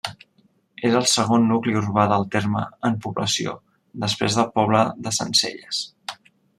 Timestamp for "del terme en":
2.13-2.97